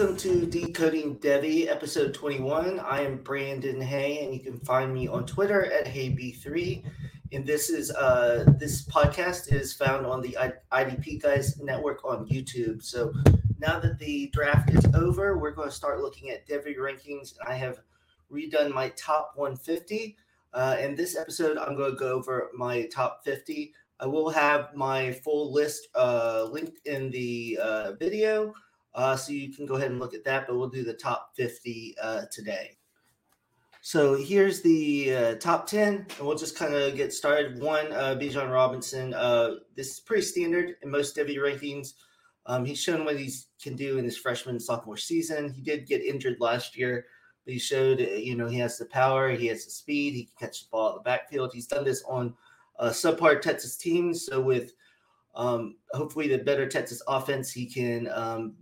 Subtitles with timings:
[0.00, 2.80] Welcome to Decoding Devy, episode 21.
[2.80, 6.82] I am Brandon Hay, and you can find me on Twitter at HeyB3.
[7.34, 10.38] And this is uh, this podcast is found on the
[10.72, 12.82] IDP Guys Network on YouTube.
[12.82, 13.12] So
[13.58, 17.34] now that the draft is over, we're going to start looking at Devy rankings.
[17.46, 17.80] I have
[18.32, 20.16] redone my top 150.
[20.54, 23.74] Uh, in this episode, I'm going to go over my top 50.
[24.00, 28.54] I will have my full list uh, linked in the uh, video.
[28.94, 31.32] Uh, so you can go ahead and look at that, but we'll do the top
[31.36, 32.76] 50 uh, today.
[33.82, 37.60] So here's the uh, top 10, and we'll just kind of get started.
[37.62, 39.14] One, uh, Bijan Robinson.
[39.14, 41.94] Uh, this is pretty standard in most Devy rankings.
[42.44, 43.32] Um, he's shown what he
[43.62, 45.50] can do in his freshman sophomore season.
[45.50, 47.06] He did get injured last year,
[47.44, 50.24] but he showed, uh, you know, he has the power, he has the speed, he
[50.24, 51.52] can catch the ball at the backfield.
[51.54, 52.34] He's done this on
[52.78, 54.26] uh, subpar Texas teams.
[54.26, 54.72] So with
[55.34, 58.54] um, hopefully the better Texas offense, he can um,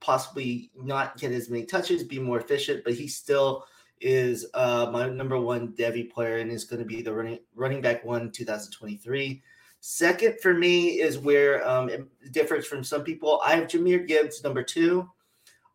[0.00, 3.64] possibly not get as many touches, be more efficient, but he still
[4.00, 7.80] is uh, my number one Devy player and is going to be the running running
[7.80, 9.42] back one 2023.
[9.80, 13.40] Second for me is where um, it differs from some people.
[13.44, 15.10] I have Jahmyr Gibbs number two.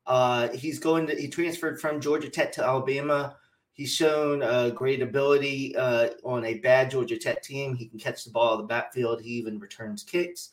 [0.07, 3.35] Uh, he's going to he transferred from Georgia Tech to Alabama.
[3.73, 7.75] He's shown uh, great ability uh, on a bad Georgia Tech team.
[7.75, 9.21] He can catch the ball in the backfield.
[9.21, 10.49] He even returns kicks.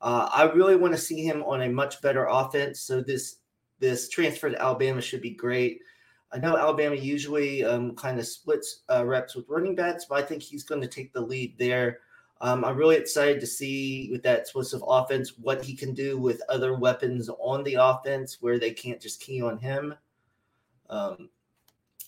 [0.00, 2.80] Uh, I really want to see him on a much better offense.
[2.80, 3.36] So this
[3.78, 5.80] this transfer to Alabama should be great.
[6.32, 10.22] I know Alabama usually um, kind of splits uh, reps with running backs, but I
[10.22, 11.98] think he's going to take the lead there.
[12.42, 16.40] Um, I'm really excited to see with that explosive offense what he can do with
[16.48, 19.94] other weapons on the offense where they can't just key on him.
[20.88, 21.28] Um,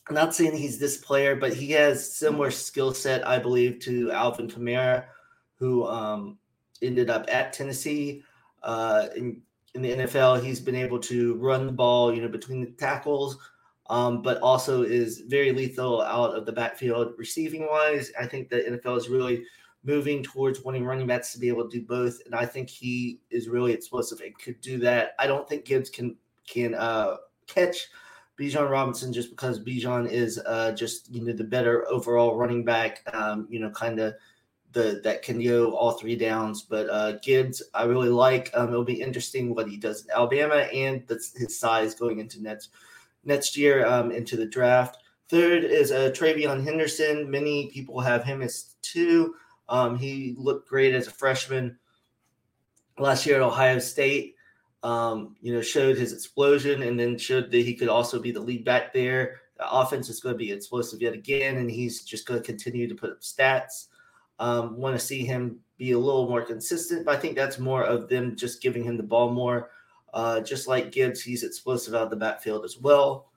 [0.09, 4.11] I'm not saying he's this player, but he has similar skill set, I believe, to
[4.11, 5.05] Alvin Kamara,
[5.57, 6.39] who um,
[6.83, 8.23] ended up at Tennessee.
[8.63, 9.41] Uh, in,
[9.75, 13.39] in, the NFL, he's been able to run the ball, you know, between the tackles,
[13.89, 18.13] um, but also is very lethal out of the backfield receiving wise.
[18.19, 19.45] I think the NFL is really
[19.85, 23.21] moving towards wanting running backs to be able to do both, and I think he
[23.31, 25.15] is really explosive and could do that.
[25.19, 26.17] I don't think Gibbs can
[26.47, 27.17] can uh,
[27.47, 27.89] catch
[28.39, 33.03] Bijan Robinson just because Bijan is uh, just you know the better overall running back.
[33.13, 34.15] Um, you know, kind of
[34.73, 36.63] the that can go all three downs.
[36.63, 38.51] But uh, Gibbs, I really like.
[38.55, 42.71] Um, it'll be interesting what he does in Alabama and his size going into next
[43.25, 44.99] next year um, into the draft.
[45.29, 47.31] Third is uh, TreVeyon Henderson.
[47.31, 49.35] Many people have him as two.
[49.69, 51.79] Um, he looked great as a freshman
[52.99, 54.37] last year at Ohio State.
[54.83, 58.41] Um, you know, showed his explosion and then showed that he could also be the
[58.41, 59.41] lead back there.
[59.57, 62.89] The offense is going to be explosive yet again, and he's just going to continue
[62.89, 63.87] to put up stats.
[64.43, 67.85] Um, want to see him be a little more consistent, but I think that's more
[67.85, 69.71] of them just giving him the ball more.
[70.13, 73.31] Uh, just like Gibbs, he's explosive out of the backfield as well.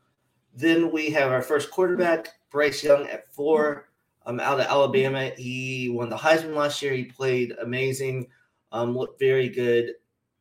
[0.55, 3.89] Then we have our first quarterback, Bryce Young, at four.
[4.25, 6.94] Um, out of Alabama, he won the Heisman last year.
[6.94, 8.25] He played amazing,
[8.71, 9.91] um, looked very good.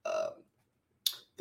[0.07, 0.31] Um,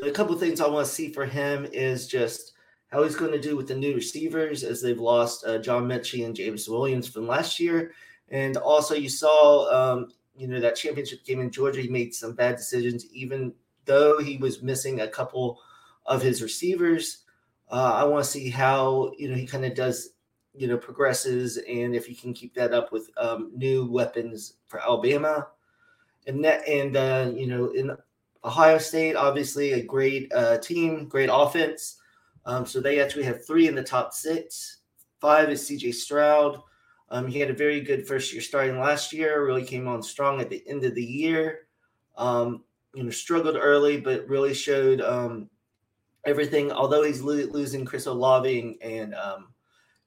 [0.03, 2.51] a couple things I want to see for him is just
[2.89, 6.25] how he's going to do with the new receivers as they've lost uh, John Metchie
[6.25, 7.93] and James Williams from last year.
[8.33, 12.33] And also, you saw, um, you know, that championship game in Georgia, he made some
[12.33, 13.53] bad decisions, even
[13.85, 15.59] though he was missing a couple
[16.07, 17.25] of his receivers.
[17.71, 20.15] Uh, I want to see how, you know, he kind of does,
[20.55, 24.81] you know, progresses and if he can keep that up with um, new weapons for
[24.81, 25.49] Alabama.
[26.25, 27.95] And that, and, uh, you know, in
[28.43, 31.97] Ohio State, obviously a great uh, team, great offense.
[32.47, 34.79] Um, so they actually have three in the top six.
[35.21, 36.59] Five is CJ Stroud.
[37.13, 39.45] Um, he had a very good first year starting last year.
[39.45, 41.67] Really came on strong at the end of the year.
[42.17, 42.63] Um,
[42.95, 45.47] you know, struggled early, but really showed um,
[46.25, 46.71] everything.
[46.71, 49.49] Although he's lo- losing Chris Olave and um,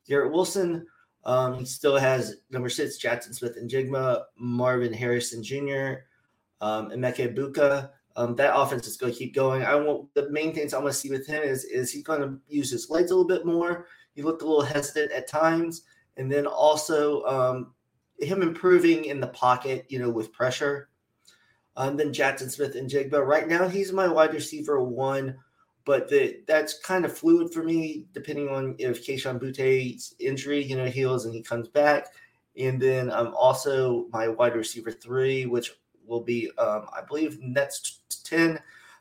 [0.08, 0.84] Garrett Wilson,
[1.24, 6.02] um, he still has number six Jaxon Smith-Njigba, Marvin Harrison Jr.,
[6.60, 7.90] um, and Emeka Egbuka.
[8.16, 9.62] Um, that offense is going to keep going.
[9.62, 12.22] I want the main things I want to see with him is is he going
[12.22, 13.86] to use his legs a little bit more.
[14.12, 15.82] He looked a little hesitant at times
[16.16, 17.74] and then also um,
[18.18, 20.88] him improving in the pocket, you know, with pressure.
[21.76, 23.24] And then Jaxon Smith-Njigba.
[23.26, 25.36] Right now, he's my wide receiver one,
[25.84, 30.76] but the, that's kind of fluid for me, depending on if Kayshon Boutte's injury, you
[30.76, 32.06] know, heals and he comes back.
[32.58, 35.72] And then I'm um, also my wide receiver three, which
[36.06, 38.58] will be, um, I believe, next 10.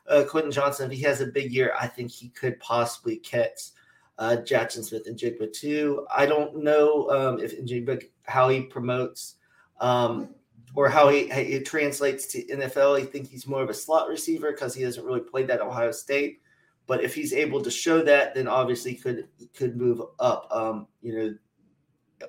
[0.08, 3.70] Uh, Quentin Johnston, if he has a big year, I think he could possibly catch
[4.18, 6.06] uh, Jaxon Smith-Njigba too.
[6.14, 9.36] I don't know um, if Njigba how he promotes
[9.80, 10.30] um,
[10.74, 13.00] or how he it translates to NFL.
[13.00, 15.90] I think he's more of a slot receiver because he hasn't really played that Ohio
[15.90, 16.40] State.
[16.86, 20.48] but if he's able to show that, then obviously could could move up.
[20.50, 22.28] Um, you know,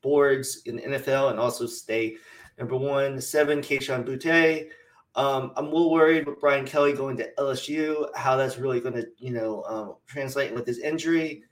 [0.00, 2.16] boards in NFL and also stay
[2.58, 3.20] number one.
[3.20, 4.68] Seven, Kayshon Boutte.
[5.18, 8.94] Um, I'm a little worried with Brian Kelly going to LSU, how that's really going
[8.94, 11.42] to, you know, um, translate with his injury.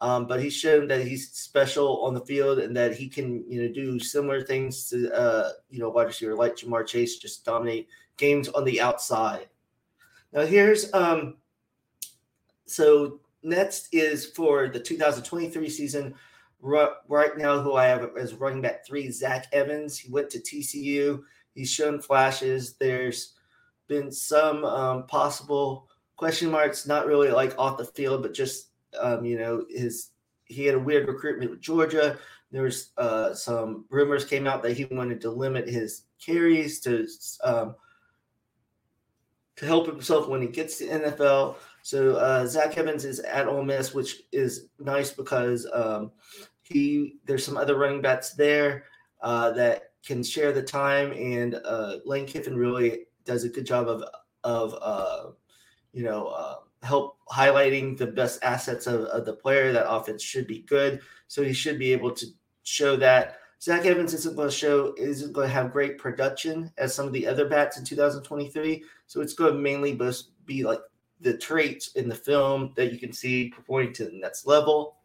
[0.00, 3.62] Um, but he's shown that he's special on the field and that he can, you
[3.62, 7.86] know, do similar things to, uh, you know, wide receiver like Ja'Marr Chase, just dominate
[8.16, 9.46] games on the outside.
[10.32, 11.36] Now here's um,
[12.66, 16.16] so next is for the 2023 season.
[16.60, 19.98] Right now, who I have as running back three, Zach Evans.
[19.98, 21.22] He went to TCU.
[21.54, 22.74] He's shown flashes.
[22.74, 23.34] There's
[23.88, 28.68] been some um, possible question marks, not really like off the field, but just
[28.98, 30.10] um, you know his
[30.44, 32.18] he had a weird recruitment with Georgia.
[32.50, 37.06] There was uh, some rumors came out that he wanted to limit his carries to
[37.42, 37.74] um,
[39.56, 41.56] to help himself when he gets to NFL.
[41.82, 46.12] So uh, Zach Evans is at Ole Miss, which is nice because um,
[46.62, 48.84] he there's some other running backs there
[49.22, 53.88] uh, that can share the time, and uh, Lane Kiffin really does a good job
[53.88, 54.02] of
[54.44, 55.30] of uh,
[55.92, 59.72] you know uh, help highlighting the best assets of, of, the player.
[59.72, 62.26] That offense should be good, so he should be able to
[62.62, 63.38] show that.
[63.60, 67.12] Zach Evans isn't going to show isn't going to have great production as some of
[67.12, 68.82] the other bats in 2023.
[69.06, 69.96] So it's going to mainly
[70.46, 70.80] be like
[71.20, 74.96] the traits in the film that you can see performing to the next level.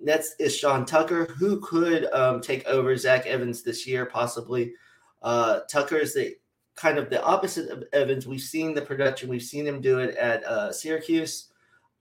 [0.00, 4.74] Next is Sean Tucker, who could um, take over Zach Evans this year, possibly.
[5.22, 6.36] Uh, Tucker is the
[6.76, 8.26] kind of the opposite of Evans.
[8.26, 11.48] We've seen the production, we've seen him do it at uh, Syracuse.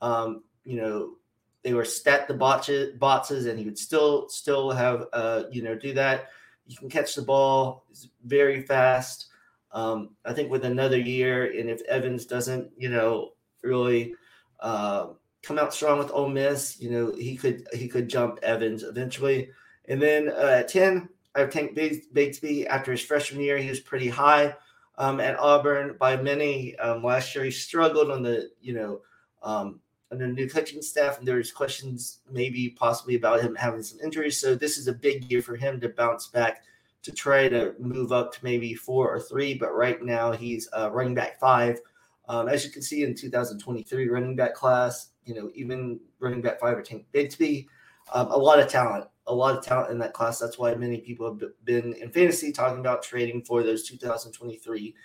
[0.01, 1.15] Um, you know,
[1.63, 5.75] they were stat the botches, boxes, and he would still still have uh, you know
[5.75, 6.29] do that.
[6.67, 9.27] You can catch the ball; it's very fast.
[9.71, 13.31] Um, I think with another year, and if Evans doesn't, you know,
[13.63, 14.13] really
[14.59, 15.07] uh,
[15.45, 16.79] come out strong with Ole Miss.
[16.79, 19.49] You know, he could he could jump Evans eventually.
[19.87, 22.65] And then uh, at 10, I have Tank Bigsby.
[22.65, 24.55] After his freshman year, he was pretty high
[24.97, 26.75] um, at Auburn by many.
[26.77, 29.01] Um, last year, he struggled on the, you know,
[29.43, 29.79] um,
[30.11, 34.39] under the new coaching staff, and there's questions maybe possibly about him having some injuries.
[34.39, 36.63] So this is a big year for him to bounce back
[37.03, 39.53] to try to move up to maybe four or three.
[39.53, 41.79] But right now, he's uh, running back five.
[42.27, 46.59] Um, as you can see in 2023 running back class, you know, even running back
[46.59, 47.67] five or Tank Bigsby,
[48.13, 50.39] um, a lot of talent, a lot of talent in that class.
[50.39, 54.95] That's why many people have been in fantasy talking about trading for those 2023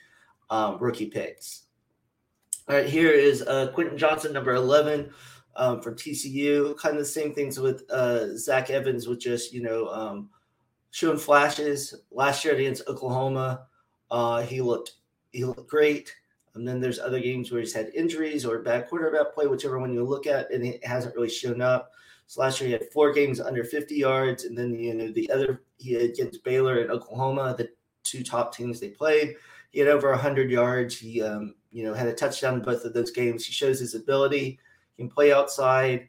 [0.51, 1.65] um, rookie picks.
[2.69, 5.11] All right, here is uh, Quentin Johnston, number 11
[5.57, 6.77] um, from TCU.
[6.77, 10.31] Kind of the same things with uh, Zach Evans, with just, you know, um,
[10.91, 11.95] showing flashes.
[12.11, 13.67] Last year against Oklahoma,
[14.11, 14.93] uh, he looked
[15.33, 16.15] he looked great.
[16.55, 19.95] And then there's other games where he's had injuries or bad quarterback play, whichever one
[19.95, 21.93] you look at, and it hasn't really shown up.
[22.27, 25.31] So last year he had four games under 50 yards, and then you know the
[25.31, 27.71] other he had against Baylor and Oklahoma, the
[28.05, 29.37] two top teams they played.
[29.71, 30.97] He had over 100 yards.
[30.97, 33.45] He um, you know had a touchdown in both of those games.
[33.45, 34.59] He shows his ability.
[34.97, 36.09] He can play outside.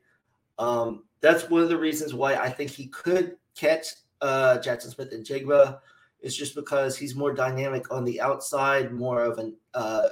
[0.60, 3.88] Um, that's one of the reasons why I think he could catch
[4.22, 5.80] uh, Jaxon Smith-Njigba.
[6.22, 10.10] It's just because he's more dynamic on the outside, more of an uh,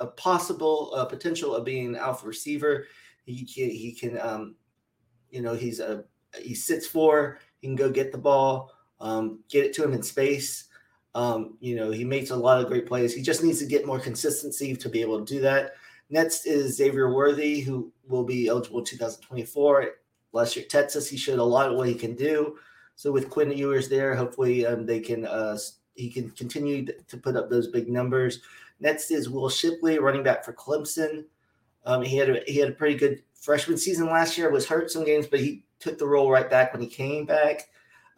[0.00, 2.86] a possible uh, potential of being an alpha receiver.
[3.24, 4.54] He can, he can, um,
[5.30, 6.04] you know, he's a
[6.40, 7.38] he sits for.
[7.60, 10.64] He can go get the ball, um, get it to him in space.
[11.14, 13.14] Um, you know, he makes a lot of great plays.
[13.14, 15.74] He just needs to get more consistency to be able to do that.
[16.10, 19.92] Next is Xavier Worthy, who will be eligible in 2024.
[20.32, 22.58] Last year Texas, he showed a lot of what he can do.
[22.96, 25.58] So with Quinn Ewers there, hopefully um, they can uh,
[25.94, 28.40] he can continue to put up those big numbers.
[28.80, 31.24] Next is Will Shipley, running back for Clemson.
[31.84, 34.50] Um, he had a, he had a pretty good freshman season last year.
[34.50, 37.68] Was hurt some games, but he took the role right back when he came back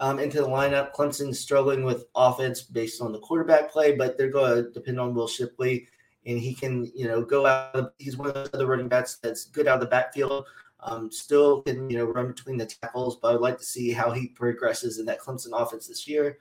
[0.00, 0.92] um, into the lineup.
[0.92, 5.14] Clemson struggling with offense based on the quarterback play, but they're going to depend on
[5.14, 5.86] Will Shipley,
[6.26, 7.94] and he can you know go out.
[7.98, 10.46] He's one of those other running backs that's good out of the backfield.
[10.80, 14.10] Um, still can you know run between the tackles, but I'd like to see how
[14.10, 16.38] he progresses in that Clemson offense this year.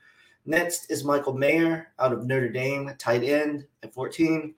[0.47, 4.55] Next is Michael Mayer out of Notre Dame, tight end at 14.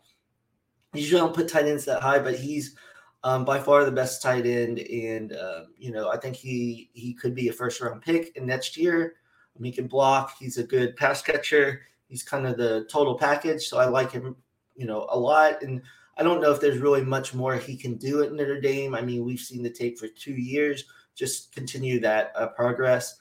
[0.94, 2.76] Usually don't put tight ends that high, but he's
[3.24, 7.16] um, by far the best tight end, and uh, you know I think he he
[7.16, 9.16] could be a first round pick in next year.
[9.58, 10.36] Um, he can block.
[10.40, 11.82] He's a good pass catcher.
[12.08, 14.36] He's kind of the total package, so I like him,
[14.76, 15.64] you know, a lot.
[15.64, 15.82] And
[16.18, 18.94] I don't know if there's really much more he can do at Notre Dame.
[18.94, 20.86] I mean, we've seen the tape for two years.
[21.16, 23.18] Just continue that uh, progress.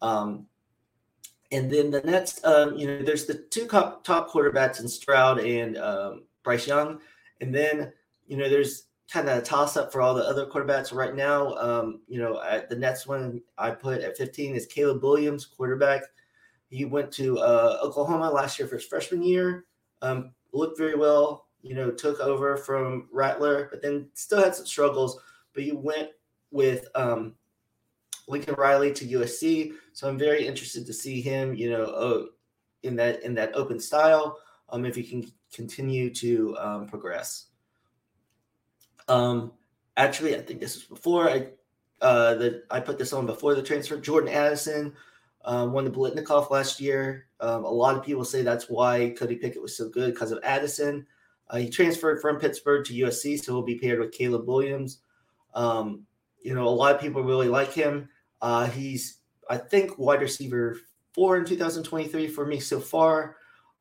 [0.00, 0.46] Um,
[1.52, 5.38] and then the next, um, you know, there's the two top, top quarterbacks in Stroud
[5.40, 7.00] and um, Bryce Young.
[7.40, 7.92] And then,
[8.26, 11.54] you know, there's kind of a toss up for all the other quarterbacks right now.
[11.56, 16.02] Um, you know, at the next one I put at 15 is Caleb Williams, quarterback.
[16.68, 19.64] He went to uh, Oklahoma last year for his freshman year.
[20.02, 21.46] Um, looked very well.
[21.62, 25.20] You know, took over from Rattler, but then still had some struggles.
[25.52, 26.10] But he went
[26.50, 27.34] with um,
[28.28, 31.54] Lincoln Riley to USC, so I'm very interested to see him.
[31.54, 32.28] You know, oh,
[32.82, 34.38] in that in that open style.
[34.68, 37.46] Um, if he can continue to um, progress.
[39.08, 39.52] Um,
[39.96, 41.48] actually, I think this was before I
[42.00, 43.98] uh, the I put this on before the transfer.
[43.98, 44.92] Jordan Addison
[45.44, 47.26] um, won the Biletnikoff last year.
[47.40, 50.40] Um, a lot of people say that's why Cody Pickett was so good because of
[50.42, 51.06] Addison.
[51.48, 54.98] Uh, he transferred from Pittsburgh to USC, so he'll be paired with Caleb Williams.
[55.54, 56.02] Um,
[56.42, 58.08] you know, a lot of people really like him.
[58.40, 60.78] Uh, he's, I think, wide receiver
[61.14, 63.36] four in 2023 for me so far.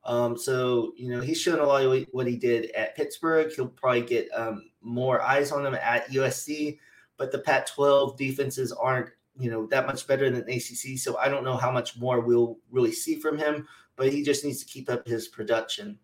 [0.05, 3.51] Um, so you know he's shown a lot of what he did at Pittsburgh.
[3.53, 6.77] He'll probably get um, more eyes on him at USC,
[7.17, 10.97] but the Pac-12 defenses aren't you know that much better than ACC.
[10.97, 14.45] So I don't know how much more we'll really see from him, but he just
[14.45, 15.97] needs to keep up his production.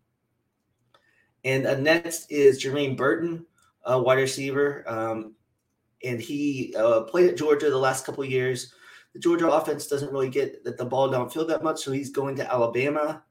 [1.44, 3.46] And uh, next is Jermaine Burton,
[3.86, 5.36] a wide receiver, um,
[6.04, 8.74] and he uh, played at Georgia the last couple years.
[9.14, 12.36] The Georgia offense doesn't really get that the ball downfield that much, so he's going
[12.38, 13.24] to Alabama.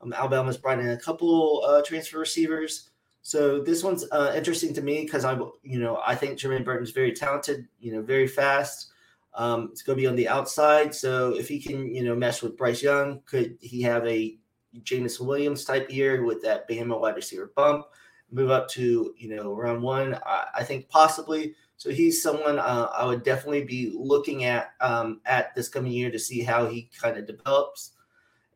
[0.00, 2.90] Um, Alabama's brought in a couple uh, transfer receivers.
[3.22, 6.92] So this one's uh, interesting to me because I, you know, I think Jermaine Burton's
[6.92, 8.90] very talented, you know, very fast.
[9.34, 10.94] Um, it's going to be on the outside.
[10.94, 14.38] So if he can, you know, mesh with Bryce Young, could he have a
[14.82, 17.86] Jameson Williams type year with that Bama wide receiver bump,
[18.30, 20.18] move up to, you know, round one?
[20.24, 21.54] I, I think possibly.
[21.78, 26.10] So he's someone uh, I would definitely be looking at um, at this coming year
[26.10, 27.92] to see how he kind of develops.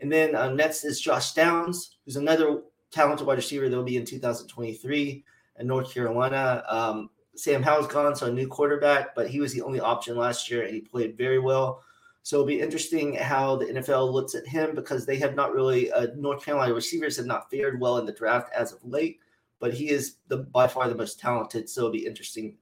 [0.00, 3.96] And then uh, next is Josh Downs, who's another talented wide receiver that will be
[3.96, 5.24] in 2023
[5.60, 6.64] in North Carolina.
[6.68, 10.50] Um, Sam Howell's gone, so a new quarterback, but he was the only option last
[10.50, 11.82] year and he played very well.
[12.24, 15.90] So it'll be interesting how the NFL looks at him because they have not really,
[15.92, 19.20] uh, North Carolina receivers have not fared well in the draft as of late,
[19.60, 21.70] but he is the by far the most talented.
[21.70, 22.56] So it'll be interesting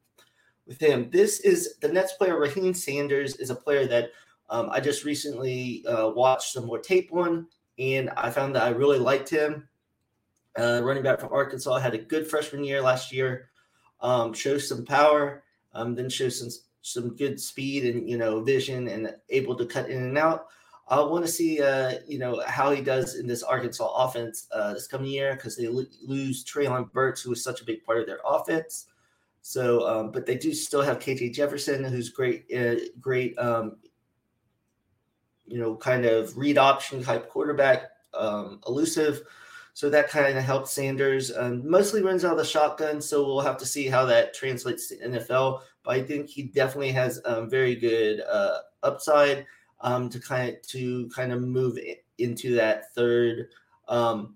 [0.71, 1.11] with him.
[1.11, 4.12] This is the next player, Raheim Sanders, is a player that
[4.49, 7.49] um, I just recently uh, watched some more tape on,
[7.79, 9.69] and I found that I really liked him.
[10.57, 13.50] Uh, running back from Arkansas had a good freshman year last year.
[14.00, 15.43] Um, shows some power,
[15.75, 16.50] um, then shows some
[16.83, 20.47] some good speed and you know vision and able to cut in and out.
[20.89, 24.73] I want to see uh, you know how he does in this Arkansas offense uh,
[24.75, 27.99] this coming year because they lo- lose Treylon Burks, who was such a big part
[27.99, 28.87] of their offense.
[29.43, 33.77] So, um, but they do still have KJ Jefferson, who's great, uh, great um,
[35.47, 39.23] you know, kind of read option type quarterback, um, elusive.
[39.73, 41.33] So that kind of helps Sanders.
[41.39, 44.97] Mostly runs out of the shotgun, so we'll have to see how that translates to
[44.99, 45.63] NFL.
[45.85, 49.47] But I think he definitely has very good uh, upside
[49.81, 51.79] um, to kind of to kind of move
[52.19, 53.49] into that third
[53.89, 54.35] um,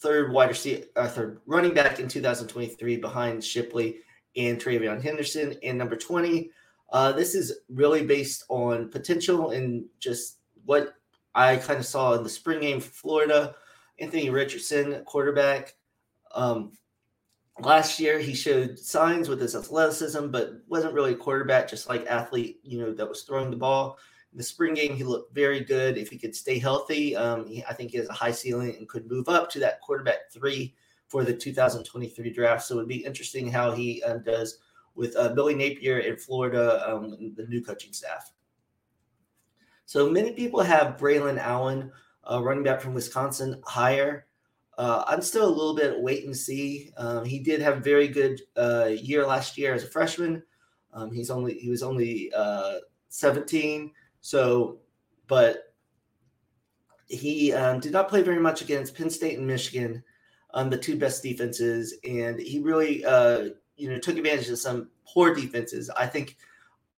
[0.00, 3.98] third wide receiver, uh, third running back in 2023 behind Shipley
[4.36, 5.56] and TreVeyon Henderson.
[5.62, 6.50] And number 20,
[6.92, 10.94] uh, this is really based on potential and just what
[11.34, 13.54] I kind of saw in the spring game for Florida.
[13.98, 15.74] Anthony Richardson, quarterback.
[16.34, 16.72] Um,
[17.60, 22.06] last year, he showed signs with his athleticism, but wasn't really a quarterback, just like
[22.06, 23.98] athlete, you know, that was throwing the ball.
[24.36, 25.96] The spring game, he looked very good.
[25.96, 28.88] If he could stay healthy, um, he, I think he has a high ceiling and
[28.88, 30.74] could move up to that quarterback three
[31.08, 32.64] for the 2023 draft.
[32.64, 34.58] So it would be interesting how he uh, does
[34.94, 38.32] with uh, Billy Napier in Florida, um, the new coaching staff.
[39.86, 41.92] So many people have Braelon Allen,
[42.30, 44.26] uh, running back from Wisconsin, higher.
[44.76, 46.92] Uh, I'm still a little bit wait and see.
[46.96, 50.42] Um, he did have a very good uh, year last year as a freshman.
[50.92, 52.76] Um, he's only he was only uh,
[53.08, 53.92] 17,
[54.26, 54.78] so
[55.28, 55.72] but
[57.06, 60.02] he um, did not play very much against Penn State and Michigan,
[60.52, 64.88] um, the two best defenses, and he really uh, you know took advantage of some
[65.06, 65.90] poor defenses.
[65.90, 66.38] I think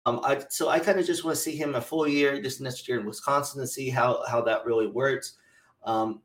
[0.07, 2.61] um, I so I kind of just want to see him a full year this
[2.61, 5.35] next year in Wisconsin to see how how that really works.
[5.85, 6.23] Um,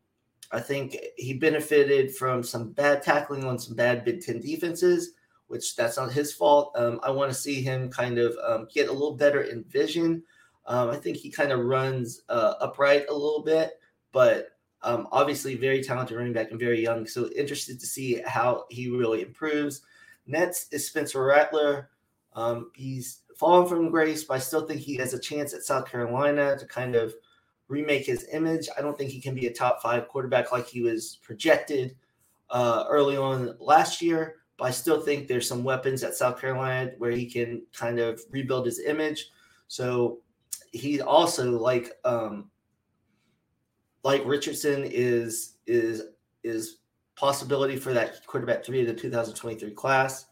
[0.54, 5.16] I think he benefited from some bad tackling on some bad Big Ten defenses,
[5.48, 6.72] which that's not his fault.
[6.78, 10.24] Um, I want to see him kind of um, get a little better in vision.
[10.66, 13.80] Um, I think he kind of runs uh, upright a little bit,
[14.12, 14.50] but
[14.82, 17.06] um, obviously very talented running back and very young.
[17.08, 19.82] So interested to see how he really improves.
[20.26, 21.90] Next is Spencer Rattler.
[22.34, 25.90] Um, he's fallen from grace, but I still think he has a chance at South
[25.90, 27.14] Carolina to kind of
[27.68, 28.68] remake his image.
[28.78, 31.96] I don't think he can be a top five quarterback like he was projected
[32.50, 36.92] uh, early on last year, but I still think there's some weapons at South Carolina
[36.98, 39.30] where he can kind of rebuild his image.
[39.68, 40.20] So
[40.74, 42.50] he also like um
[44.04, 46.04] like Richardson is is
[46.44, 46.80] is
[47.16, 50.26] possibility for that quarterback three of the 2023 class.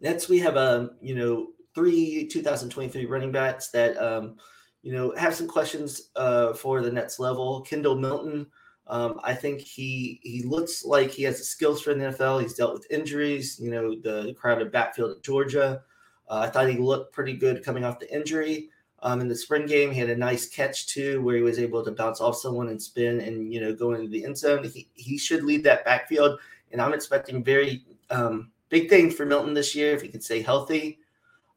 [0.00, 4.36] Next, we have um, you know three 2023 running backs that um,
[4.82, 7.60] you know have some questions uh, for the next level.
[7.60, 8.46] Kendall Milton,
[8.86, 12.40] um, I think he he looks like he has the skills for the NFL.
[12.40, 13.58] He's dealt with injuries.
[13.60, 15.82] You know the crowded backfield at Georgia.
[16.30, 18.70] Uh, I thought he looked pretty good coming off the injury.
[19.02, 21.84] Um, in the spring game, he had a nice catch too, where he was able
[21.84, 24.62] to bounce off someone and spin and you know go into the end zone.
[24.64, 26.38] He he should lead that backfield,
[26.70, 30.40] and I'm expecting very um, big things for Milton this year if he can stay
[30.40, 31.00] healthy.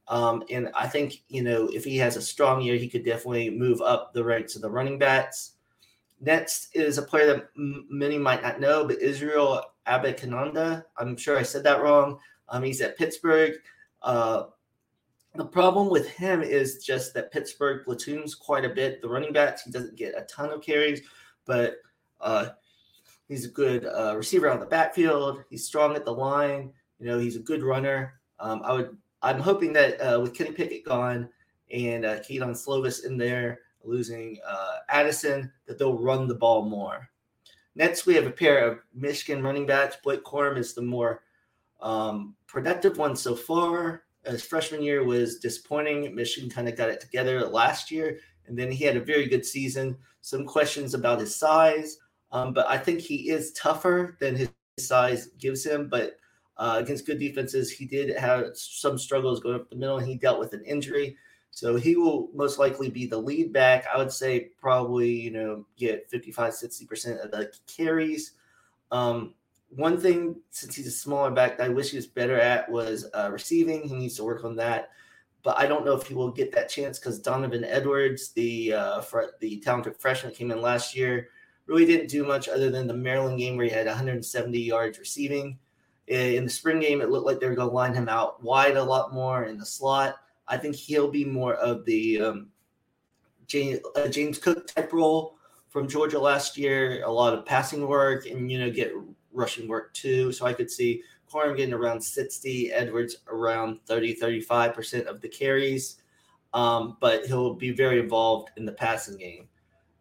[0.08, 3.50] Um, and I think, you know, if he has a strong year, he could definitely
[3.50, 5.54] move up the ranks of the running backs.
[6.20, 10.84] Next is a player that m- many might not know, but Israel Abanikanda.
[10.98, 12.20] I'm sure I said that wrong.
[12.50, 13.54] Um, he's at Pittsburgh.
[14.02, 14.44] Uh,
[15.36, 19.02] the problem with him is just that Pittsburgh platoons quite a bit.
[19.02, 21.02] The running backs, he doesn't get a ton of carries,
[21.46, 21.78] but
[22.22, 22.50] uh,
[23.28, 25.44] he's a good uh, receiver on the backfield.
[25.50, 26.72] He's strong at the line.
[27.00, 28.20] You know, he's a good runner.
[28.40, 31.30] Um, I would I'm hoping that uh, with Kenny Pickett gone
[31.72, 37.10] and uh, Kedon Slovis in there, losing uh, Addison, that they'll run the ball more.
[37.76, 39.98] Next, we have a pair of Michigan running backs.
[40.04, 41.24] Blake Corum is the more
[41.82, 44.03] um, productive one so far.
[44.26, 46.14] His freshman year was disappointing.
[46.16, 49.46] Michigan kind of got it together last year, and then he had a very good
[49.46, 49.98] season.
[50.22, 51.98] Some questions about his size,
[52.32, 54.50] um, but I think he is tougher than his
[54.80, 55.90] size gives him.
[55.90, 56.18] But
[56.58, 57.72] uh, against good defenses.
[57.72, 61.18] He did have some struggles going up the middle, and he dealt with an injury.
[61.52, 63.86] So he will most likely be the lead back.
[63.94, 68.34] I would say probably, you know, get 55, 60% of the carries.
[68.92, 69.36] Um,
[69.76, 73.08] one thing, since he's a smaller back, that I wish he was better at was
[73.14, 73.88] uh, receiving.
[73.88, 74.90] He needs to work on that.
[75.42, 79.02] But I don't know if he will get that chance because Donovan Edwards, the uh,
[79.02, 81.30] fr- the talented freshman that came in last year,
[81.66, 85.58] really didn't do much other than the Maryland game where he had 170 yards receiving.
[86.08, 88.76] In the spring game, it looked like they were going to line him out wide
[88.76, 90.16] a lot more in the slot.
[90.48, 92.50] I think he'll be more of the um,
[93.48, 95.38] James, uh, James Cook type role
[95.70, 97.04] from Georgia last year.
[97.06, 98.94] A lot of passing work and you know get
[99.34, 100.32] rushing work too.
[100.32, 105.30] So I could see Corum getting around 60, Edwards around 30, 35 percent of the
[105.30, 105.98] carries.
[106.54, 109.48] Um, but he'll be very involved in the passing game.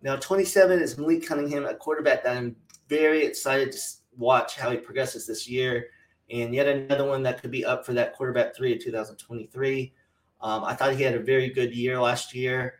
[0.02, 2.56] Now, 27 is Malik Cunningham, a quarterback that I'm
[2.88, 3.78] very excited to
[4.18, 5.86] watch how he progresses this year.
[6.30, 9.94] And yet another one that could be up for that quarterback three of 2023.
[10.40, 12.74] Um, I thought he had a very good year last year.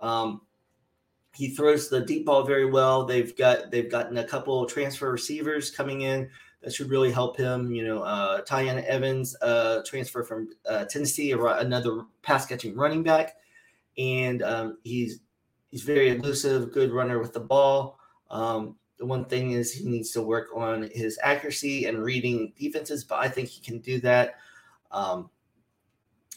[0.00, 0.42] Um,
[1.40, 3.06] he throws the deep ball very well.
[3.06, 6.28] They've got they've gotten a couple transfer receivers coming in
[6.60, 7.72] that should really help him.
[7.72, 13.36] You know, uh, Evans, uh, transfer from uh, Tennessee, another pass catching running back,
[13.96, 15.20] and um, he's
[15.70, 17.98] he's very elusive, good runner with the ball.
[18.28, 23.02] Um, the one thing is he needs to work on his accuracy and reading defenses,
[23.02, 24.34] but I think he can do that.
[24.90, 25.30] Um,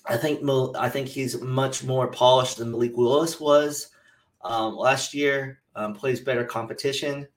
[0.05, 3.89] I think I think he's much more polished than Malik Willis was
[4.43, 5.60] um, last year.
[5.75, 7.27] Um, plays better competition,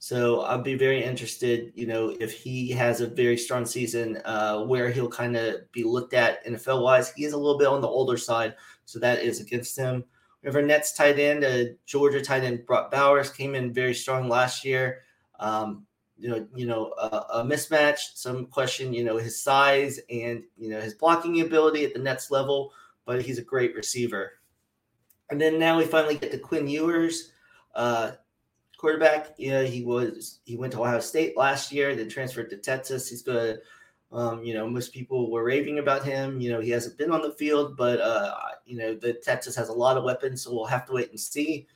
[0.00, 1.72] so I'd be very interested.
[1.76, 5.84] You know, if he has a very strong season, uh, where he'll kind of be
[5.84, 7.12] looked at NFL wise.
[7.12, 10.04] He is a little bit on the older side, so that is against him.
[10.42, 13.94] We have our Nets tight end, uh, Georgia tight end Brock Bowers came in very
[13.94, 15.02] strong last year.
[15.40, 15.86] Um,
[16.18, 18.14] you know, you know, uh, a mismatch.
[18.14, 22.30] Some question, you know, his size and you know his blocking ability at the Nets
[22.30, 22.72] level,
[23.04, 24.32] but he's a great receiver.
[25.30, 27.32] And then now we finally get to Quinn Ewers,
[27.74, 28.12] uh,
[28.76, 29.34] quarterback.
[29.38, 33.08] Yeah, he was he went to Ohio State last year, then transferred to Texas.
[33.08, 33.60] He's good.
[34.12, 36.40] Um, you know, most people were raving about him.
[36.40, 38.34] You know, he hasn't been on the field, but uh,
[38.64, 41.18] you know, the Texas has a lot of weapons, so we'll have to wait and
[41.18, 41.66] see.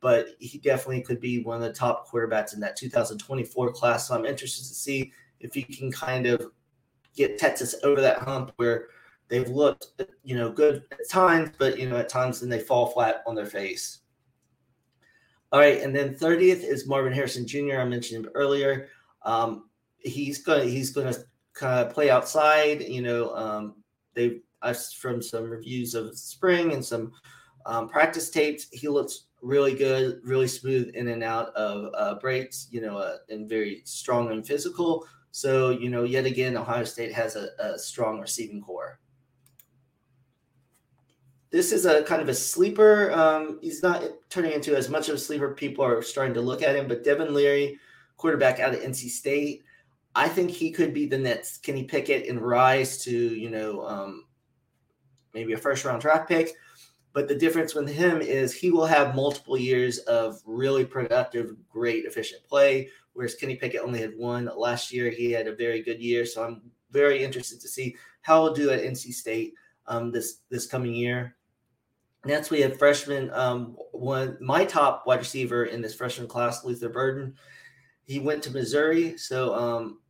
[0.00, 4.06] But he definitely could be one of the top quarterbacks in that 2024 class.
[4.06, 6.52] So I'm interested to see if he can kind of
[7.16, 8.88] get Texas over that hump where
[9.28, 9.88] they've looked,
[10.22, 13.34] you know, good at times, but you know, at times then they fall flat on
[13.34, 14.00] their face.
[15.50, 17.78] All right, and then 30th is Marvin Harrison Jr.
[17.78, 18.88] I mentioned him earlier.
[19.22, 21.14] Um, he's gonna he's gonna
[21.54, 22.82] kind of play outside.
[22.82, 23.76] You know, um,
[24.14, 27.12] they I've from some reviews of spring and some
[27.64, 28.66] um, practice tapes.
[28.72, 32.68] He looks really good, really smooth in and out of uh, breaks.
[32.70, 35.06] You know, uh, and very strong and physical.
[35.30, 39.00] So you know, yet again, Ohio State has a, a strong receiving core.
[41.50, 43.10] This is a kind of a sleeper.
[43.12, 45.54] Um, he's not turning into as much of a sleeper.
[45.54, 47.78] People are starting to look at him, but Devin Leary,
[48.16, 49.62] quarterback out of NC State.
[50.14, 54.24] I think he could be the next Kenny Pickett and rise to, you know, um,
[55.32, 56.54] maybe a first round draft pick.
[57.12, 62.04] But the difference with him is he will have multiple years of really productive, great,
[62.04, 65.10] efficient play, whereas Kenny Pickett only had one last year.
[65.10, 66.26] He had a very good year.
[66.26, 69.54] So I'm very interested to see how he'll do at NC State
[69.86, 71.34] um, this this coming year.
[72.28, 76.90] Next, we have freshman um, one my top wide receiver in this freshman class, Luther
[76.90, 77.34] Burden.
[78.04, 80.00] He went to Missouri, so um,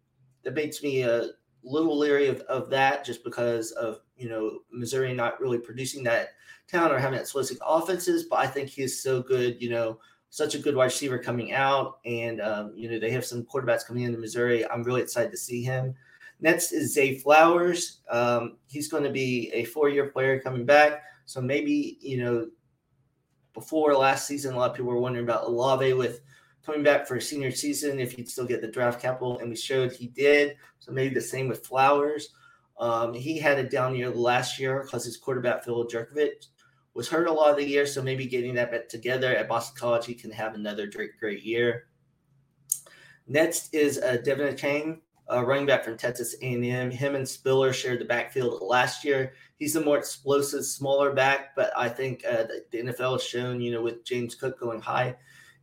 [0.43, 1.29] that makes me a
[1.63, 6.31] little leery of, of that, just because of you know Missouri not really producing that
[6.67, 8.25] talent or having explosive offenses.
[8.25, 10.01] But I think he's so good, you know,
[10.31, 13.87] such a good wide receiver coming out, and um, you know they have some quarterbacks
[13.87, 14.69] coming into Missouri.
[14.69, 15.95] I'm really excited to see him.
[16.41, 18.01] Next is Zay Flowers.
[18.11, 21.05] Um, he's going to be a four-year player coming back.
[21.29, 22.49] So maybe, you know,
[23.53, 26.23] before last season, a lot of people were wondering about Olave with
[26.65, 29.39] coming back for a senior season, if he'd still get the draft capital.
[29.39, 30.57] And we showed he did.
[30.79, 32.31] So maybe the same with Flowers.
[32.79, 36.47] Um, he had a down year last year because his quarterback, Phil Jurkovec,
[36.95, 37.85] was hurt a lot of the year.
[37.85, 41.43] So maybe getting that back together at Boston College, he can have another great, great
[41.43, 41.89] year.
[43.27, 46.91] Next is uh, De'Von Achane uh, running back from Texas A&M.
[46.91, 49.35] Him and Spiller shared the backfield last year.
[49.59, 53.73] He's a more explosive, smaller back, but I think uh, the, NFL has shown, you
[53.73, 55.17] know, with James Cook going high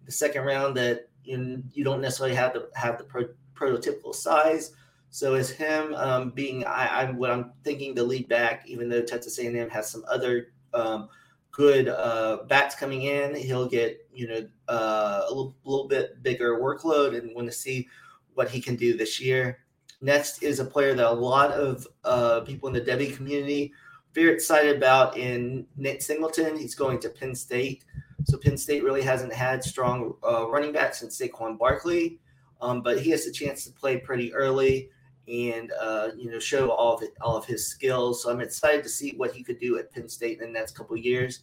[0.05, 4.73] the second round, that you, you don't necessarily have to have the pro- prototypical size.
[5.09, 9.01] So as him um, being, I, am what I'm thinking the lead back, even though
[9.01, 11.07] Texas A&M has some other um,
[11.51, 16.59] good uh, backs coming in, he'll get you know uh, a little, little bit bigger
[16.59, 17.87] workload, and want to see
[18.33, 19.59] what he can do this year.
[20.01, 23.71] Next is a player that a lot of uh, people in the Devy community
[24.15, 26.57] very excited about in Nick Singleton.
[26.57, 27.83] He's going to Penn State.
[28.23, 32.19] So Penn State really hasn't had strong uh, running backs since Saquon Barkley,
[32.61, 34.89] um, but he has a chance to play pretty early
[35.27, 38.23] and uh, you know show all of it, all of his skills.
[38.23, 40.75] So I'm excited to see what he could do at Penn State in the next
[40.77, 41.41] couple years.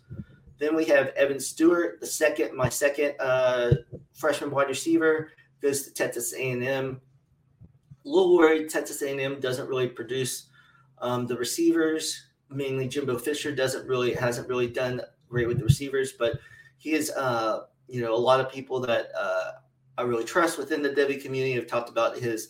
[0.59, 3.75] Then we have Evan Stewart, the second, my second uh,
[4.13, 5.31] freshman wide receiver
[5.61, 7.01] goes to Texas A&M.
[8.05, 10.47] A little worried Texas A&M doesn't really produce
[10.99, 12.27] um, the receivers.
[12.55, 16.38] Mainly Jimbo Fisher doesn't really hasn't really done great with the receivers, but
[16.79, 19.53] he is uh, you know a lot of people that uh,
[19.99, 22.49] I really trust within the Devy community have talked about his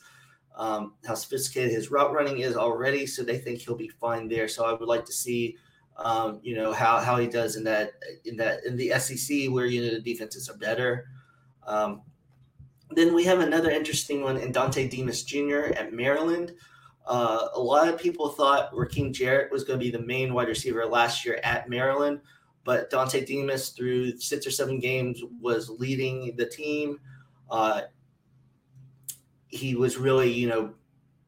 [0.57, 4.49] um, how sophisticated his route running is already, so they think he'll be fine there.
[4.49, 5.57] So I would like to see
[5.97, 7.93] um, you know how how he does in that
[8.25, 11.07] in that in the SEC where you know the defenses are better.
[11.67, 12.03] Um,
[12.91, 15.73] then we have another interesting one in Dontay Demus Jr.
[15.77, 16.53] at Maryland.
[17.07, 20.49] Uh, a lot of people thought Rakim Jarrett was going to be the main wide
[20.49, 22.21] receiver last year at Maryland,
[22.65, 27.01] but Dontay Demus, through six or seven games, was leading the team.
[27.51, 27.83] Uh,
[29.49, 30.73] he was really, you know,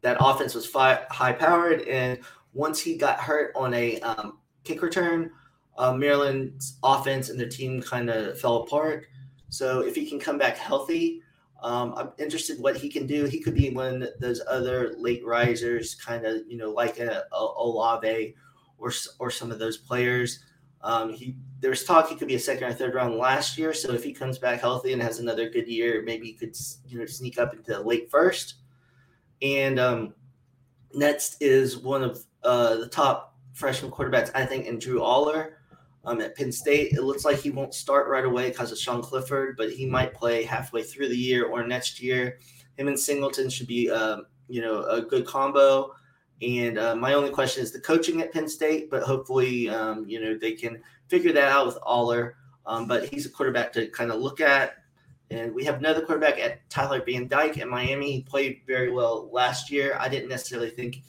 [0.03, 1.83] that offense was fi- high powered.
[1.83, 2.21] And
[2.53, 5.31] once he got hurt on a um, kick return,
[5.77, 9.07] uh, Maryland's offense and their team kind of fell apart.
[9.49, 11.23] So if he can come back healthy,
[11.65, 13.25] um, I'm interested what he can do.
[13.25, 17.25] He could be one of those other late risers, kind of you know like a,
[17.33, 18.35] a Olave
[18.77, 20.45] or or some of those players.
[20.83, 23.73] Um, he there's talk he could be a second or third round last year.
[23.73, 26.55] So if he comes back healthy and has another good year, maybe he could
[26.87, 28.57] you know sneak up into late first.
[29.41, 30.15] And um,
[30.93, 35.53] next is one of uh, the top freshman quarterbacks I think in Drew Allar
[36.05, 36.93] um, at Penn State.
[36.93, 40.15] It looks like he won't start right away because of Sean Clifford, but he might
[40.15, 42.39] play halfway through the year or next year.
[42.77, 45.95] Him and Singleton should be, um, you know, a good combo.
[46.43, 50.21] And uh, my only question is the coaching at Penn State, but hopefully, um, you
[50.21, 52.35] know, they can figure that out with Allar.
[52.67, 54.77] Um, but he's a quarterback to kind of look at.
[55.31, 58.13] And we have another quarterback at Tyler Van Dyke at Miami.
[58.13, 59.97] He played very well last year.
[59.99, 61.03] I didn't necessarily think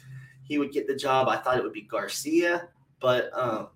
[0.43, 1.27] he would get the job.
[1.27, 3.69] I thought it would be Garcia, but um,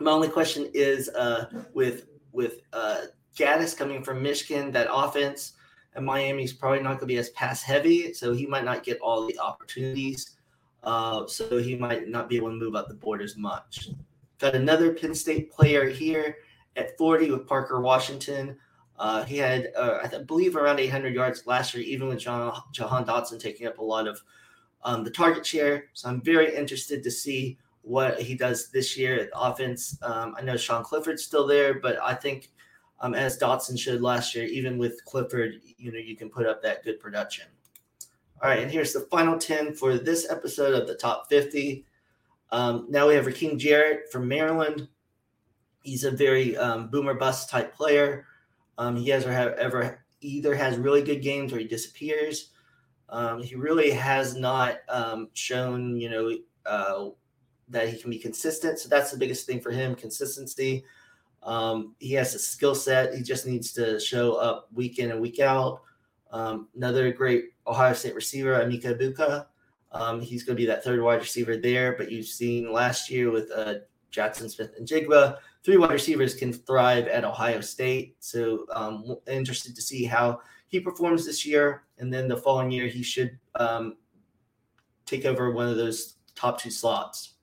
[0.00, 3.02] my only question is uh, with with uh,
[3.36, 5.54] Gattis coming from Michigan, that offense
[5.94, 9.00] and Miami's probably not going to be as pass heavy, so he might not get
[9.00, 10.36] all the opportunities.
[10.84, 13.90] Uh, so he might not be able to move up the board as much.
[14.38, 16.36] Got another Penn State player here
[16.76, 18.56] at 40 with Parker Washington.
[18.96, 23.04] Uh, he had, uh, I believe, around 800 yards last year, even with John, Jahan
[23.04, 24.22] Dotson taking up a lot of
[24.84, 25.86] um, the target share.
[25.94, 29.98] So I'm very interested to see what he does this year at offense.
[30.02, 32.50] Um, I know Sean Clifford's still there, but I think
[33.00, 36.62] um, as Dotson showed last year, even with Clifford, you know, you can put up
[36.62, 37.46] that good production.
[38.42, 41.84] All right, and here's the final 10 for this episode of the top 50.
[42.50, 44.88] Um, now we have Rakim Jarrett from Maryland.
[45.82, 48.26] He's a very um, boomer bust type player.
[48.78, 52.50] Um, he has or ever either has really good games or he disappears.
[53.08, 56.32] Um, he really has not um, shown, you know,
[56.66, 57.08] uh,
[57.70, 58.78] that he can be consistent.
[58.78, 60.84] So that's the biggest thing for him: consistency.
[61.42, 63.14] Um, he has a skill set.
[63.14, 65.82] He just needs to show up week in and week out.
[66.30, 69.46] Um, another great Ohio State receiver, Emeka Egbuka.
[69.92, 71.94] Um, he's going to be that third wide receiver there.
[71.96, 73.76] But you've seen last year with uh,
[74.12, 78.16] Jaxon Smith-Njigba, three wide receivers can thrive at Ohio State.
[78.20, 81.84] So um, interested to see how he performs this year.
[81.98, 83.96] And then the following year, he should um,
[85.06, 87.34] take over one of those top two slots.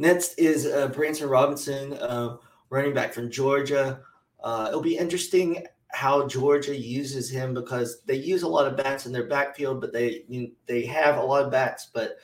[0.00, 2.38] Next is uh, Branson Robinson, uh,
[2.70, 4.00] running back from Georgia.
[4.42, 9.04] Uh, it'll be interesting how Georgia uses him because they use a lot of bats
[9.04, 11.90] in their backfield, but they you know, they have a lot of bats.
[11.92, 12.16] But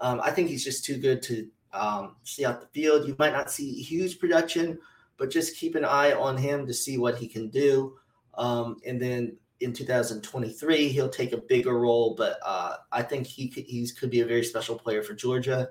[0.00, 3.06] um, I think he's just too good to um, see out the field.
[3.06, 4.80] You might not see huge production,
[5.16, 7.98] but just keep an eye on him to see what he can do.
[8.34, 12.16] Um, and then in 2023, he'll take a bigger role.
[12.16, 15.68] But uh, I think he could, he's could be a very special player for Georgia.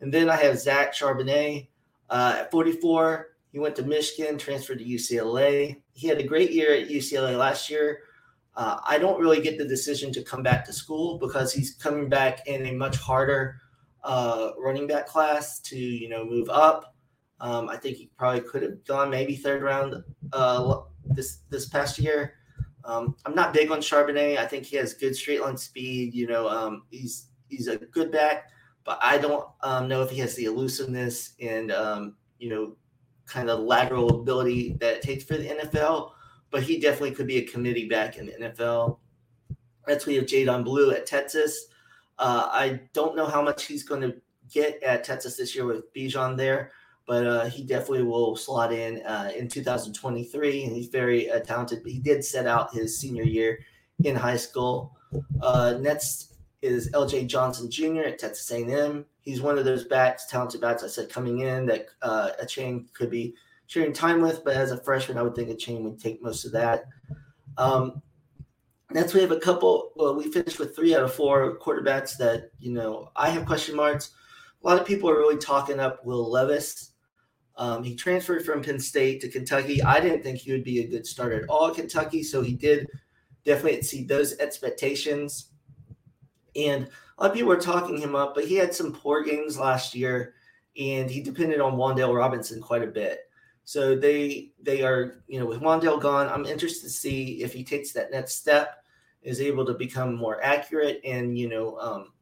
[0.00, 1.68] And then I have Zach Charbonnet
[2.08, 3.28] uh, at 44.
[3.52, 5.80] He went to Michigan, transferred to UCLA.
[5.92, 8.00] He had a great year at UCLA last year.
[8.56, 12.08] Uh, I don't really get the decision to come back to school because he's coming
[12.08, 13.60] back in a much harder
[14.04, 16.94] uh, running back class to you know move up.
[17.40, 21.98] Um, I think he probably could have gone maybe third round uh, this this past
[21.98, 22.34] year.
[22.84, 24.38] Um, I'm not big on Charbonnet.
[24.38, 26.14] I think he has good straight line speed.
[26.14, 28.50] You know, um, he's he's a good back,
[28.84, 32.76] but I don't um, know if he has the elusiveness and um, you know
[33.26, 36.12] kind of lateral ability that it takes for the NFL.
[36.50, 38.98] But he definitely could be a committee back in the NFL.
[39.86, 41.66] Next, we have Jaydon Blue at Texas.
[42.18, 44.14] Uh, I don't know how much he's going to
[44.52, 46.72] get at Texas this year with Bijan there,
[47.06, 51.82] but uh, he definitely will slot in uh, in 2023, and he's very uh, talented.
[51.86, 53.60] He did set out his senior year
[54.04, 54.96] in high school.
[55.40, 57.26] Uh, next is L.J.
[57.26, 58.02] Johnson Jr.
[58.02, 59.04] at Texas A&M.
[59.20, 63.10] He's one of those backs, talented bats I said coming in that uh, Achane could
[63.10, 63.34] be
[63.66, 66.52] sharing time with, but as a freshman, I would think Achane would take most of
[66.52, 66.84] that.
[67.56, 68.02] Um,
[68.92, 69.92] Next, we have a couple.
[69.94, 73.76] Well, we finished with three out of four quarterbacks that you know I have question
[73.76, 74.10] marks.
[74.62, 76.90] A lot of people are really talking up Will Levis.
[77.56, 79.82] Um, he transferred from Penn State to Kentucky.
[79.82, 82.54] I didn't think he would be a good starter at all at Kentucky, so he
[82.54, 82.88] did
[83.44, 85.49] definitely exceed those expectations.
[86.56, 89.58] And a lot of people were talking him up, but he had some poor games
[89.58, 90.34] last year,
[90.78, 93.20] and he depended on Wan'Dale Robinson quite a bit.
[93.64, 97.62] So they they are you know with Wan'Dale gone, I'm interested to see if he
[97.62, 98.82] takes that next step
[99.22, 102.12] is able to become more accurate and you know um,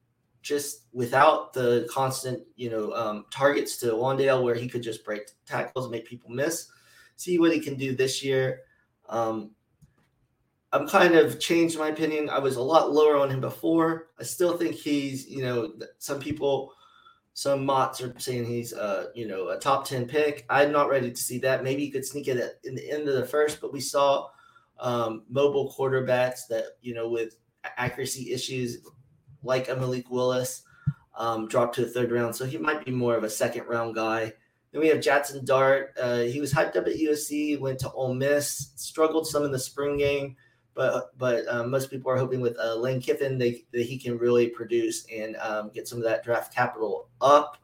[0.42, 5.30] just without the constant you know um, targets to Wan'Dale where he could just break
[5.46, 6.68] tackles and make people miss.
[7.16, 8.60] See what he can do this year.
[9.08, 9.52] Um,
[10.72, 12.28] I'm kind of changed my opinion.
[12.28, 14.08] I was a lot lower on him before.
[14.18, 16.72] I still think he's you know some people.
[17.34, 20.44] Some mocks are saying he's, uh, you know, a top ten pick.
[20.50, 21.62] I'm not ready to see that.
[21.62, 24.28] Maybe he could sneak it in the end of the first, but we saw
[24.80, 27.36] um, mobile quarterbacks that you know with
[27.76, 28.78] accuracy issues
[29.42, 30.62] like a Malik Willis
[31.16, 33.94] um, dropped to the third round, so he might be more of a second round
[33.94, 34.32] guy.
[34.72, 35.94] Then we have Jackson Dart.
[36.00, 39.58] Uh, he was hyped up at USC, went to Ole Miss, struggled some in the
[39.58, 40.36] spring game,
[40.78, 44.16] but but um, most people are hoping with uh, Lane Kiffin they, that he can
[44.16, 47.58] really produce and um, get some of that draft capital up.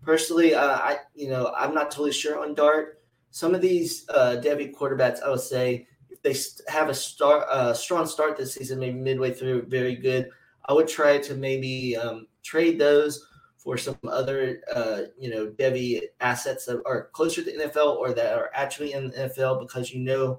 [0.00, 3.02] Personally, uh, I you know I'm not totally sure on Dart.
[3.32, 6.36] Some of these uh, Devy quarterbacks, I would say if they
[6.72, 10.30] have a start, strong start this season, maybe midway through, very good.
[10.66, 13.26] I would try to maybe um, trade those
[13.58, 18.38] for some other, uh, you know, Devy assets that are closer to NFL or that
[18.38, 20.38] are actually in the NFL because you know,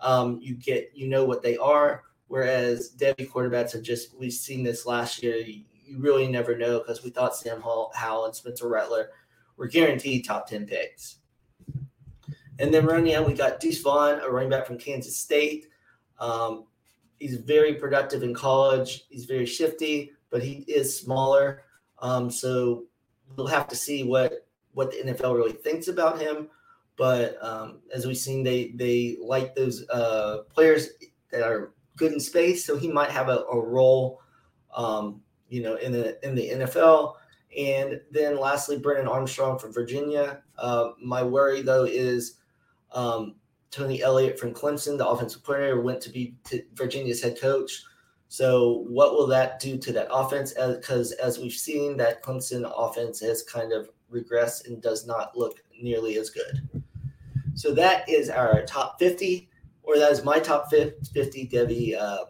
[0.00, 2.04] um, you get, you know what they are.
[2.28, 5.36] Whereas Devy quarterbacks have just, we've seen this last year.
[5.36, 9.10] You, you really never know because we thought Sam Hall, Howell and Spencer Rattler
[9.56, 11.16] were guaranteed top 10 picks.
[12.58, 15.68] And then running out, we got Deuce Vaughn, a running back from Kansas State.
[16.18, 16.64] Um,
[17.18, 19.04] he's very productive in college.
[19.08, 21.62] He's very shifty, but he is smaller.
[22.00, 22.84] Um, so
[23.36, 26.48] we'll have to see what what the NFL really thinks about him.
[26.98, 30.88] But um, as we've seen, they they like those uh, players
[31.30, 32.64] that are good in space.
[32.64, 34.20] So he might have a, a role,
[34.74, 37.14] um, you know, in the in the NFL.
[37.56, 40.42] And then lastly, Brennan Armstrong from Virginia.
[40.58, 42.34] Uh, my worry though is
[42.92, 43.36] um,
[43.70, 47.84] Tony Elliott from Clemson, the offensive coordinator, went to be to Virginia's head coach.
[48.28, 50.52] So, what will that do to that offense?
[50.52, 55.36] Because as, as we've seen, that Clemson offense has kind of regressed and does not
[55.36, 56.82] look nearly as good.
[57.58, 59.50] So that is our top 50,
[59.82, 62.26] or that is my top 50 Devy uh,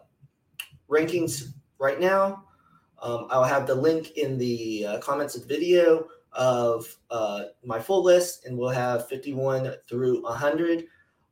[0.91, 2.45] rankings right now.
[3.03, 7.79] Um, I'll have the link in the uh, comments of the video of uh, my
[7.79, 10.87] full list, and we'll have 51 through 100.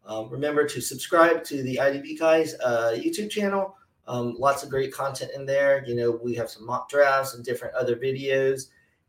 [0.05, 3.77] Um, remember to subscribe to the IDB Guys uh, YouTube channel.
[4.07, 5.83] Um, lots of great content in there.
[5.87, 8.65] You know, we have some mock drafts and different other videos.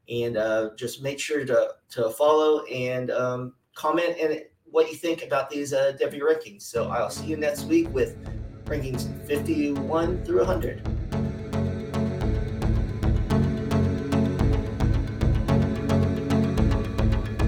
[0.09, 5.23] And uh, just make sure to, to follow and um, comment and what you think
[5.23, 6.63] about these uh, Devy rankings.
[6.63, 8.17] So I'll see you next week with
[8.65, 11.06] rankings 51 through 100.